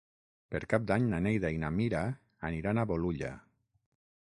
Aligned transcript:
Per 0.53 0.61
Cap 0.71 0.87
d'Any 0.91 1.05
na 1.11 1.19
Neida 1.25 1.51
i 1.57 1.59
na 1.65 1.69
Mira 1.77 2.01
aniran 2.51 2.81
a 2.85 2.89
Bolulla. 2.95 3.33